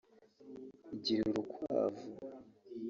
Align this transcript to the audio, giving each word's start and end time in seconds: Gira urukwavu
Gira 1.03 1.21
urukwavu 1.31 2.05